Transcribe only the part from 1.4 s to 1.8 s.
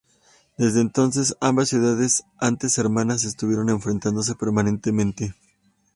ambas